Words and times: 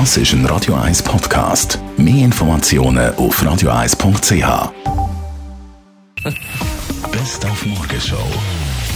Das 0.00 0.16
ist 0.16 0.32
ein 0.32 0.44
Radio 0.46 0.74
1 0.74 1.04
Podcast. 1.04 1.78
Mehr 1.96 2.24
Informationen 2.24 3.14
auf 3.14 3.40
radio1.ch. 3.40 4.72
Best 7.12 7.46
auf 7.46 7.64
Morgenshow 7.64 8.26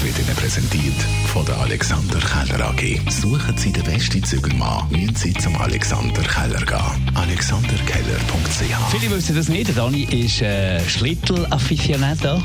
wird 0.02 0.18
Ihnen 0.18 0.34
präsentiert 0.34 0.96
von 1.32 1.44
der 1.46 1.56
Alexander 1.58 2.18
Keller 2.18 2.70
AG. 2.70 3.00
Suchen 3.10 3.56
Sie 3.56 3.70
den 3.70 3.84
besten 3.84 4.24
Zügelmann, 4.24 4.90
müssen 4.90 5.14
Sie 5.14 5.32
zum 5.34 5.54
Alexander 5.58 6.22
Keller 6.22 6.66
gehen. 6.66 7.14
alexanderkeller.ch 7.14 8.90
Viele 8.90 9.14
wissen 9.14 9.36
das 9.36 9.48
nicht. 9.48 9.78
Dani 9.78 10.02
ist 10.02 10.42
äh, 10.42 10.80
Schlittel-Afficionado. 10.88 12.42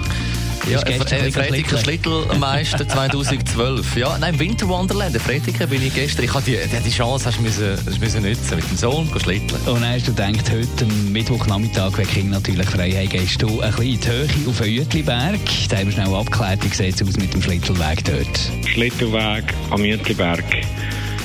Ja, 0.69 0.81
gestern 0.81 1.25
äh, 1.25 1.31
Fretiker 1.31 1.77
Schlittelmeister 1.77 2.87
2012. 2.87 3.97
Ja, 3.97 4.17
nein, 4.17 4.33
im 4.35 4.39
Winter 4.39 4.67
Wonderland, 4.69 5.13
in 5.13 5.19
Fretiker 5.19 5.67
bin 5.67 5.85
ich 5.85 5.93
gestern. 5.93 6.23
Ich 6.23 6.33
hatte 6.33 6.51
die, 6.51 6.83
die 6.83 6.89
Chance 6.89 7.25
hast 7.25 7.37
du 7.37 7.41
müssen, 7.41 7.77
hast 7.85 7.99
müssen 7.99 8.23
nutzen, 8.23 8.55
mit 8.55 8.69
dem 8.69 8.77
Sohn 8.77 9.11
go 9.11 9.19
schlitteln. 9.19 9.59
Und 9.65 9.81
dann 9.81 9.93
hast 9.93 10.07
du 10.07 10.13
gedacht, 10.13 10.49
heute 10.51 10.85
am 10.85 11.11
Mittwochnachmittag, 11.11 11.97
wenn 11.97 12.07
Kinder 12.07 12.37
natürlich 12.37 12.67
frei 12.67 12.91
haben, 12.91 13.09
gehst 13.09 13.41
du 13.41 13.59
ein 13.59 13.71
bisschen 13.71 13.85
in 13.85 13.99
die 13.99 14.07
Höhe 14.07 14.27
auf 14.47 14.57
den 14.61 14.79
Uetliberg. 14.79 15.39
Da 15.69 15.77
haben 15.77 15.85
wir 15.87 15.91
schnell 15.91 16.15
abgeklärt, 16.15 16.63
wie 16.63 16.73
sieht 16.73 16.95
es 16.95 17.07
aus 17.07 17.17
mit 17.17 17.33
dem 17.33 17.41
Schlittelweg 17.41 18.05
dort. 18.05 18.67
Schlittelweg 18.69 19.43
am 19.69 19.83
Jütliberg. 19.83 20.45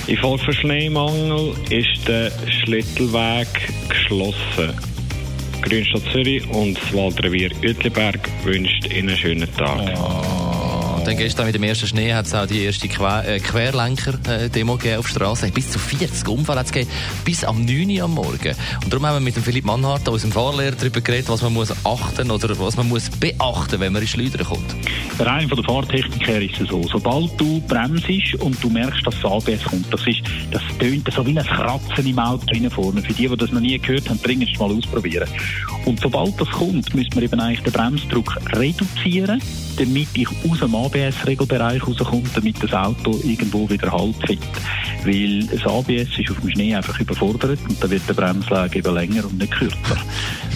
Infolge 0.09 0.45
von 0.45 0.55
Schneemangel 0.55 1.55
ist 1.70 2.09
der 2.09 2.33
Schlittelweg 2.48 3.47
geschlossen. 3.89 4.75
Grünstadt 5.62 6.03
Zürich 6.12 6.48
und 6.51 6.79
das 6.80 6.93
Waldrevier 6.95 7.51
Uetliberg 7.62 8.21
wünscht 8.45 8.87
Ihnen 8.93 9.09
einen 9.09 9.17
schönen 9.17 9.57
Tag. 9.57 10.48
Und 10.98 11.07
dann 11.07 11.16
gestern 11.16 11.47
mit 11.47 11.55
dem 11.55 11.62
ersten 11.62 11.87
Schnee 11.87 12.12
hat 12.12 12.27
es 12.27 12.34
auch 12.34 12.47
die 12.47 12.65
erste 12.65 12.88
Que 12.88 13.23
äh, 13.25 13.39
Querlenker-Demo 13.39 14.75
auf 14.75 14.80
der 14.83 15.02
Straße. 15.05 15.48
Bis 15.52 15.70
zu 15.70 15.79
40 15.79 16.27
Unfälle 16.27 16.59
hat 16.59 16.75
es 16.75 16.89
bis 17.25 17.45
am 17.45 17.65
9 17.65 17.89
Uhr 17.89 18.02
am 18.02 18.15
Morgen. 18.15 18.56
Und 18.83 18.93
darum 18.93 19.06
haben 19.06 19.15
wir 19.15 19.20
mit 19.20 19.37
dem 19.37 19.45
Philipp 19.45 19.65
Mannhardt, 19.65 20.08
unserem 20.08 20.33
Fahrlehrer, 20.33 20.75
darüber 20.75 21.00
geredet, 21.00 21.28
was 21.28 21.41
man 21.42 21.55
muss 21.55 21.73
achten 21.84 22.33
oder 22.33 22.58
was 22.58 22.77
man 22.77 22.89
muss 22.89 23.11
beachten, 23.11 23.78
wenn 23.78 23.92
man 23.92 24.03
in 24.03 24.08
Schleudern 24.08 24.45
kommt. 24.45 24.75
Rein 25.20 25.48
von 25.48 25.56
der 25.56 25.64
Fahrtechnik 25.67 26.27
her 26.27 26.42
ist 26.42 26.61
es 26.61 26.69
so, 26.69 26.83
sobald 26.91 27.41
du 27.41 27.61
bremst 27.69 28.34
und 28.41 28.62
du 28.62 28.69
merkst, 28.69 29.06
dass 29.06 29.14
das 29.23 29.30
ABS 29.30 29.62
kommt, 29.62 29.92
das 29.92 30.05
ist, 30.05 30.23
das 30.51 30.62
tönt 30.80 31.08
so 31.14 31.25
wie 31.25 31.39
ein 31.39 31.47
Kratzen 31.47 32.06
im 32.08 32.19
Auto 32.19 32.70
vorne. 32.70 33.03
Für 33.03 33.12
die, 33.12 33.28
die 33.28 33.36
das 33.36 33.53
noch 33.53 33.61
nie 33.61 33.78
gehört 33.78 34.11
haben, 34.11 34.20
dringend 34.20 34.58
mal 34.58 34.73
ausprobieren. 34.73 35.28
Und 35.84 36.01
sobald 36.01 36.41
das 36.41 36.51
kommt, 36.51 36.92
müssen 36.92 37.14
wir 37.14 37.23
eben 37.23 37.39
eigentlich 37.39 37.62
den 37.62 37.73
Bremsdruck 37.73 38.36
reduzieren, 38.53 39.41
damit 39.79 40.09
ich 40.15 40.29
aus 40.29 40.59
dem 40.59 40.75
ABS-Regelbereich 40.75 41.87
rauskomme, 41.87 42.25
damit 42.34 42.62
das 42.62 42.73
Auto 42.73 43.19
irgendwo 43.23 43.69
wieder 43.71 43.93
Halt 43.93 44.17
findet. 44.27 44.48
Weil 45.05 45.47
das 45.47 45.65
ABS 45.65 46.19
ist 46.19 46.31
auf 46.31 46.41
dem 46.41 46.51
Schnee 46.51 46.75
einfach 46.75 46.98
überfordert 46.98 47.61
und 47.69 47.83
dann 47.83 47.91
wird 47.91 48.09
der 48.09 48.15
Bremsweg 48.15 48.75
eben 48.77 48.95
länger 48.95 49.25
und 49.25 49.39
nicht 49.39 49.53
kürzer. 49.53 49.97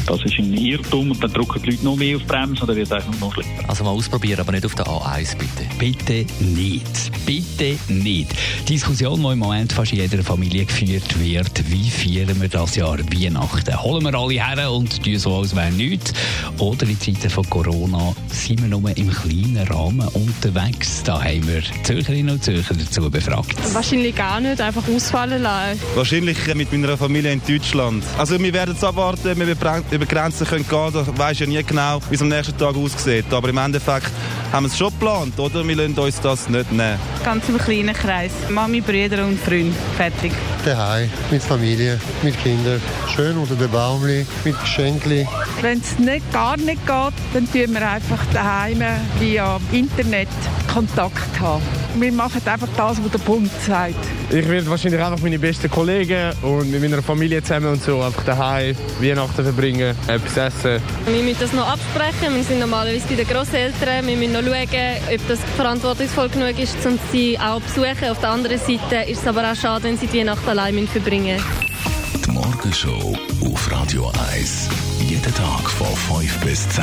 Das 0.06 0.22
ist 0.24 0.38
ein 0.38 0.52
Irrtum 0.52 1.10
und 1.10 1.22
dann 1.22 1.32
drücken 1.32 1.62
die 1.62 1.70
Leute 1.70 1.84
noch 1.84 1.96
mehr 1.96 2.16
auf 2.16 2.22
die 2.22 2.28
Bremse 2.28 2.62
und 2.62 2.68
dann 2.68 2.76
wird 2.76 2.90
es 2.90 3.04
nur 3.06 3.28
noch 3.28 3.34
schlimmer. 3.34 3.68
Also 3.68 3.84
mal 3.84 3.90
ausprobieren, 3.90 4.40
aber 4.40 4.52
nicht 4.52 4.66
auf 4.66 4.74
der 4.74 4.86
A1, 4.86 5.36
bitte. 5.36 5.66
Bitte 5.78 6.26
nicht. 6.44 7.26
Bitte 7.26 7.78
nicht. 7.92 8.32
Die 8.68 8.74
Diskussion, 8.74 9.22
die 9.22 9.32
im 9.32 9.38
Moment 9.38 9.72
fast 9.72 9.92
in 9.92 9.98
jeder 9.98 10.22
Familie 10.22 10.64
geführt 10.64 11.18
wird, 11.20 11.70
wie 11.70 11.90
feiern 11.90 12.40
wir 12.40 12.48
das 12.48 12.76
Jahr 12.76 12.98
Weihnachten? 12.98 13.82
Holen 13.82 14.04
wir 14.04 14.14
alle 14.14 14.34
her 14.34 14.70
und 14.70 15.02
tun 15.02 15.18
so, 15.18 15.36
als 15.38 15.54
wäre 15.54 15.70
nichts? 15.70 16.12
Oder 16.58 16.86
in 16.86 17.00
Zeiten 17.00 17.30
von 17.30 17.48
Corona 17.48 18.14
sind 18.28 18.60
wir 18.60 18.68
nur 18.68 18.96
im 18.96 19.10
kleinen 19.10 19.66
Rahmen 19.68 20.08
unterwegs? 20.08 21.02
Da 21.04 21.22
haben 21.22 21.46
wir 21.46 21.62
Zürcherinnen 21.84 22.34
und 22.34 22.44
Zürcher 22.44 22.74
dazu 22.74 23.10
befragt. 23.10 23.54
Wahrscheinlich 23.72 24.14
gar 24.14 24.40
nicht, 24.40 24.60
einfach 24.60 24.86
ausfallen 24.88 25.42
lassen. 25.42 25.80
Wahrscheinlich 25.94 26.38
mit 26.54 26.72
meiner 26.72 26.96
Familie 26.96 27.32
in 27.32 27.42
Deutschland. 27.46 28.04
Also 28.18 28.38
wir 28.38 28.52
werden 28.52 28.74
es 28.76 28.84
abwarten, 28.84 29.38
wir 29.38 29.91
über 29.92 30.06
Grenzen 30.06 30.46
können 30.46 30.66
gehen 30.66 30.92
können. 30.92 31.06
Da 31.06 31.18
weisst 31.18 31.40
ja 31.40 31.46
nie 31.46 31.62
genau, 31.62 32.00
wie 32.08 32.14
es 32.14 32.22
am 32.22 32.28
nächsten 32.28 32.56
Tag 32.56 32.74
aussieht. 32.74 33.32
Aber 33.32 33.48
im 33.48 33.58
Endeffekt 33.58 34.10
haben 34.52 34.64
wir 34.64 34.68
es 34.68 34.78
schon 34.78 34.90
geplant, 34.90 35.38
oder? 35.38 35.66
Wir 35.66 35.76
lassen 35.76 35.98
uns 35.98 36.20
das 36.20 36.48
nicht 36.48 36.72
nehmen. 36.72 36.98
Ganz 37.24 37.48
im 37.48 37.58
kleinen 37.58 37.94
Kreis. 37.94 38.32
Mami, 38.48 38.80
Brüder 38.80 39.24
und 39.26 39.38
Freunde. 39.38 39.76
Fertig. 39.96 40.32
Daheim, 40.64 41.10
mit 41.30 41.42
Familie, 41.42 42.00
mit 42.22 42.40
Kindern. 42.42 42.80
Schön 43.14 43.36
unter 43.36 43.54
dem 43.54 43.70
Baumli, 43.70 44.26
mit 44.44 44.60
Geschenken. 44.60 45.28
Wenn 45.60 45.80
es 45.80 45.98
nicht, 45.98 46.32
gar 46.32 46.56
nicht 46.56 46.86
geht, 46.86 47.14
dann 47.34 47.52
tun 47.52 47.74
wir 47.74 47.90
einfach 47.90 48.24
daheim 48.32 48.82
via 49.18 49.60
Internet 49.72 50.28
Kontakt 50.72 51.40
haben. 51.40 51.62
Wir 51.96 52.12
machen 52.12 52.40
einfach 52.46 52.68
das, 52.76 53.02
was 53.02 53.10
der 53.10 53.18
Bund 53.18 53.50
sagt. 53.66 53.96
Ich 54.34 54.48
werde 54.48 54.66
wahrscheinlich 54.70 54.98
einfach 54.98 55.20
meine 55.20 55.38
besten 55.38 55.70
Kollegen 55.70 56.32
und 56.40 56.70
mit 56.70 56.80
meiner 56.80 57.02
Familie 57.02 57.42
zusammen 57.42 57.66
und 57.66 57.82
so 57.82 58.00
einfach 58.00 58.24
daheim 58.24 58.74
Weihnachten 58.98 59.44
verbringen, 59.44 59.94
etwas 60.08 60.36
essen. 60.38 60.82
Wir 61.04 61.22
müssen 61.22 61.40
das 61.40 61.52
noch 61.52 61.68
absprechen. 61.68 62.34
Wir 62.34 62.42
sind 62.42 62.60
normalerweise 62.60 63.06
bei 63.08 63.16
den 63.16 63.26
Großeltern. 63.26 64.06
Wir 64.06 64.16
müssen 64.16 64.32
noch 64.32 64.42
schauen, 64.42 64.96
ob 65.14 65.28
das 65.28 65.38
verantwortungsvoll 65.54 66.30
genug 66.30 66.58
ist, 66.58 66.74
um 66.86 66.98
sie 67.12 67.38
auch 67.38 67.60
besuchen. 67.60 68.08
Auf 68.10 68.20
der 68.20 68.30
anderen 68.30 68.58
Seite 68.58 69.10
ist 69.10 69.20
es 69.20 69.26
aber 69.26 69.52
auch 69.52 69.54
schade, 69.54 69.84
wenn 69.84 69.98
sie 69.98 70.06
die 70.06 70.20
Weihnachten 70.20 70.48
allein 70.48 70.88
verbringen 70.88 71.36
müssen. 71.36 72.24
Die 72.24 72.30
Morgenshow 72.30 73.14
auf 73.44 73.70
Radio 73.70 74.10
1. 74.34 74.70
Jeden 75.10 75.34
Tag 75.34 75.68
von 75.68 76.20
5 76.20 76.40
bis 76.40 76.66
10. 76.70 76.82